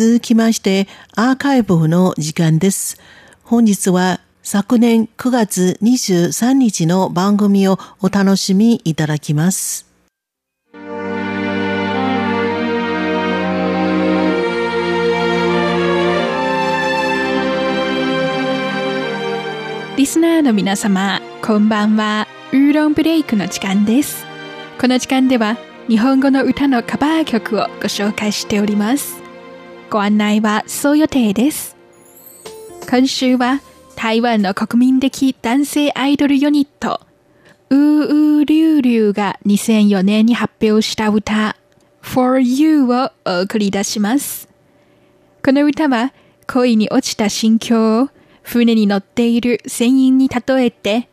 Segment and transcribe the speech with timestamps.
[0.00, 2.98] 続きまして、アーカイブの時間です。
[3.42, 9.88] 本日は昨年9月23日の番組をお楽しみいただきます。
[19.96, 22.28] リスナーの皆様、こんばんは。
[22.52, 24.24] ウーロンブレイクの時間です。
[24.80, 25.56] この時間では
[25.88, 29.27] 日本語の歌のカバー曲をご紹介しております。
[29.90, 31.74] ご案内はそう予定です。
[32.90, 33.62] 今週は
[33.96, 37.00] 台湾の国民的男性アイドルユニット、
[37.70, 41.56] ウーウーリュウリュウが2004年に発表した歌、
[42.02, 44.48] For You をお送り出します。
[45.42, 46.12] この歌は
[46.46, 48.10] 恋に落ちた心境を
[48.42, 51.08] 船に乗っている船員に例えて、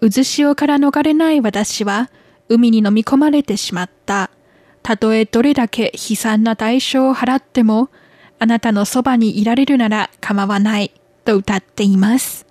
[0.00, 2.08] 渦潮から逃れない私は
[2.48, 4.30] 海に飲み込まれてしまった。
[4.84, 7.88] たとえどれだけ悲惨な代償を払っても、
[8.42, 10.90] あなたのそばにいられるなら構わない
[11.24, 12.44] と歌っています。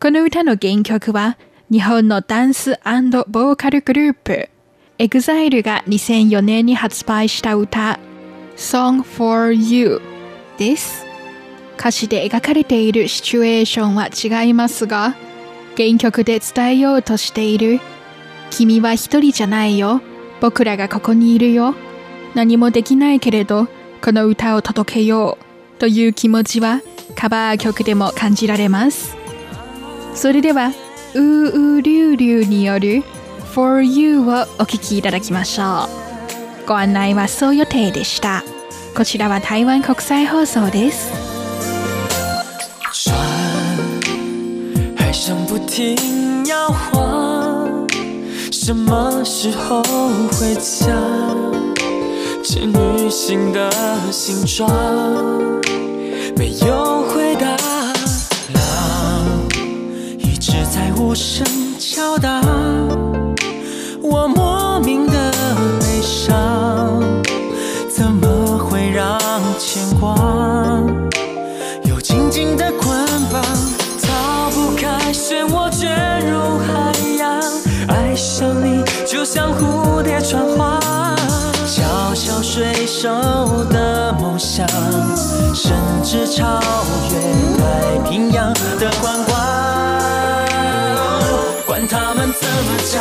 [0.00, 1.36] この歌の原曲は
[1.70, 2.80] 日本のダンス
[3.28, 4.48] ボーカルグループ
[4.96, 8.00] EXILE が2004年に発売した歌
[8.56, 10.00] Song for You
[10.56, 11.04] です。
[11.78, 15.14] 歌詞で描かれているシチュエーションは違いますが、
[15.76, 17.78] 原曲で伝えようとしている
[18.48, 20.00] 君は一人じゃないよ。
[20.40, 21.74] 僕らがここにいるよ。
[22.34, 23.68] 何もできないけれど、
[24.02, 26.80] この歌を届けようという気持ちは
[27.14, 29.16] カバー曲でも感じられます。
[30.14, 30.72] それでは、
[31.14, 33.02] うーうーりゅうりゅうによる
[33.54, 35.88] For You をお聴きいただきましょ
[36.64, 36.66] う。
[36.66, 38.42] ご案内はそう予定でした。
[38.96, 41.12] こちらは台湾国際放送です。
[44.96, 45.96] 海上不停
[46.46, 47.86] 摇晃，
[48.50, 49.82] 什么时候
[50.30, 51.49] 回家？
[52.42, 53.70] 织女星的
[54.10, 54.70] 形状，
[56.36, 57.56] 没有回答。
[58.54, 59.48] 浪
[60.18, 61.46] 一直在无声
[61.78, 62.40] 敲打，
[82.52, 83.08] 水手
[83.70, 84.66] 的梦想，
[85.54, 85.72] 甚
[86.02, 86.60] 至超
[87.08, 87.16] 越
[87.56, 89.38] 太平洋的关关。
[91.64, 93.00] 管他们怎么讲，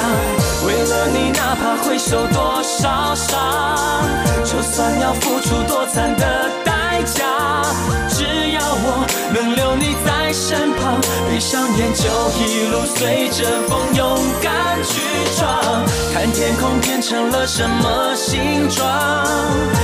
[0.67, 4.05] 为了你哪怕会受多少伤，
[4.45, 7.63] 就算要付出多惨的代价，
[8.07, 12.05] 只要我能留你在身旁，闭上眼就
[12.37, 15.01] 一路随着风勇敢去
[15.35, 15.68] 闯。
[16.19, 18.85] 看天空变成了什么形状，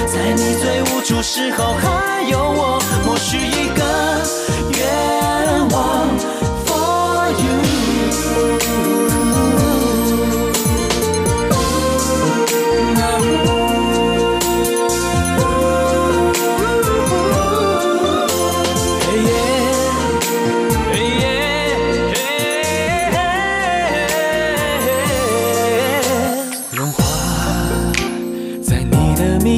[0.06, 3.82] 在你最无助时候还有我，默许一个
[4.78, 6.45] 愿望。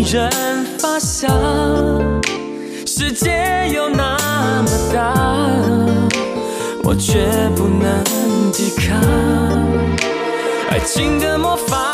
[0.10, 0.30] 人
[0.80, 1.30] 发香，
[2.86, 4.18] 世界有那
[4.64, 5.14] 么大，
[6.82, 8.02] 我却不能
[8.54, 8.98] 抵抗。
[10.70, 11.92] 爱情的魔法，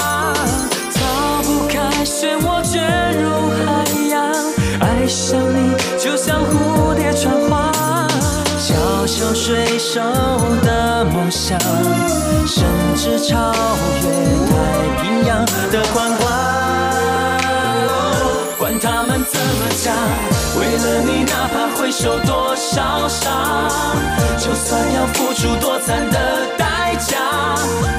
[0.93, 2.83] 逃不开漩涡，卷
[3.19, 4.31] 入海洋。
[4.79, 7.71] 爱上你，就像蝴蝶穿花。
[8.59, 8.75] 小
[9.07, 9.99] 小水手
[10.61, 11.59] 的梦想，
[12.45, 12.63] 甚
[12.95, 13.51] 至超
[14.03, 14.09] 越
[14.51, 14.53] 太
[15.01, 16.11] 平洋的宽
[21.95, 23.69] 受多少伤，
[24.39, 27.15] 就算要付出多惨的代价，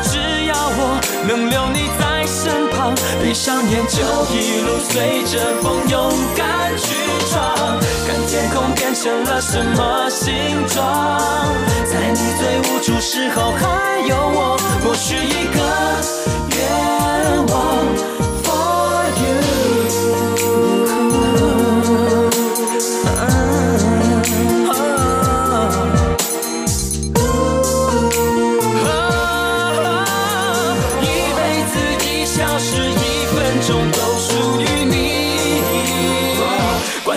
[0.03, 4.03] 只要我能留你在身旁，闭上眼就
[4.35, 6.85] 一路随着风勇敢去
[7.31, 11.04] 闯，看天空变成了什么形状，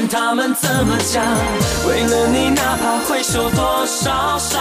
[0.08, 1.24] 他们怎么讲？
[1.88, 4.60] 为了你，哪怕会受多少伤，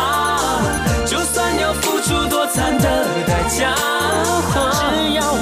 [1.06, 3.74] 就算要付出多惨的代价，
[4.54, 5.26] 只要。